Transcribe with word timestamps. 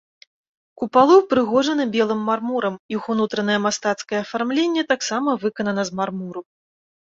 Купалы 0.81 1.13
ўпрыгожаны 1.21 1.83
белым 1.97 2.21
мармурам, 2.31 2.75
іх 2.97 3.03
унутраная 3.17 3.59
мастацкае 3.69 4.19
афармленне 4.25 4.89
таксама 4.93 5.29
выканана 5.45 5.81
з 5.95 6.03
мармуру. 6.03 6.41